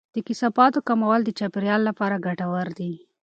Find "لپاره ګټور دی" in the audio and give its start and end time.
1.89-2.93